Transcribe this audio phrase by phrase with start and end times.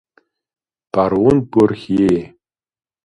[0.91, 2.33] Baron Bourchier".